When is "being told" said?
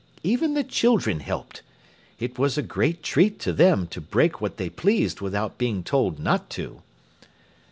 5.59-6.17